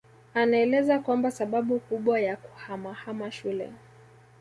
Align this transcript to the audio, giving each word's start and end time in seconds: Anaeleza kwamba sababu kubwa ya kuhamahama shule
Anaeleza 0.33 0.99
kwamba 0.99 1.31
sababu 1.31 1.79
kubwa 1.79 2.19
ya 2.21 2.37
kuhamahama 2.37 3.31
shule 3.31 3.71